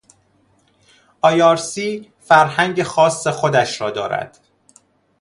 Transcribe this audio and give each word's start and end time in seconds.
آیآرسی 1.21 2.13
فرهنگ 2.19 2.83
خاص 2.83 3.27
خودش 3.27 3.81
را 3.81 3.91
دارد. 3.91 4.39